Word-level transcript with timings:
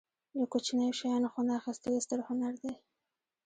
له 0.37 0.45
کوچنیو 0.51 0.97
شیانو 0.99 1.31
خوند 1.33 1.57
اخستل 1.59 1.93
ستر 2.05 2.19
هنر 2.27 2.53
دی. 2.63 2.73